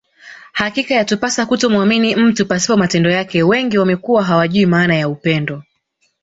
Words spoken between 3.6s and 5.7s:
wamekuwa hawajui maana ya upendo